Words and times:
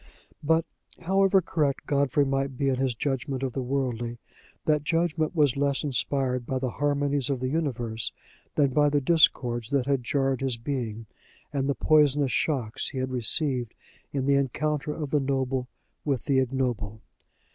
But, 0.41 0.65
however 1.01 1.43
correct 1.43 1.85
Godfrey 1.85 2.25
might 2.25 2.57
be 2.57 2.69
in 2.69 2.77
his 2.77 2.95
judgment 2.95 3.43
of 3.43 3.53
the 3.53 3.61
worldly, 3.61 4.17
that 4.65 4.81
judgment 4.83 5.35
was 5.35 5.55
less 5.55 5.83
inspired 5.83 6.43
by 6.47 6.57
the 6.57 6.71
harmonies 6.71 7.29
of 7.29 7.39
the 7.39 7.49
universe 7.49 8.11
than 8.55 8.73
by 8.73 8.89
the 8.89 8.99
discords 8.99 9.69
that 9.69 9.85
had 9.85 10.03
jarred 10.03 10.41
his 10.41 10.57
being 10.57 11.05
and 11.53 11.69
the 11.69 11.75
poisonous 11.75 12.31
shocks 12.31 12.87
he 12.87 12.97
had 12.97 13.11
received 13.11 13.75
in 14.11 14.25
the 14.25 14.33
encounter 14.37 14.91
of 14.91 15.11
the 15.11 15.19
noble 15.19 15.67
with 16.03 16.23
the 16.25 16.39
ignoble. 16.39 17.03